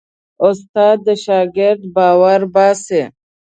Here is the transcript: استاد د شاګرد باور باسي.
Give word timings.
استاد 0.47 0.97
د 1.05 1.07
شاګرد 1.23 1.81
باور 1.95 2.41
باسي. 2.53 3.03